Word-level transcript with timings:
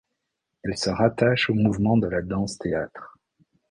Elle 0.63 0.79
se 0.79 0.89
rattache 0.89 1.51
au 1.51 1.53
mouvement 1.53 1.95
de 1.95 2.07
la 2.07 2.23
danse-théâtre. 2.23 3.19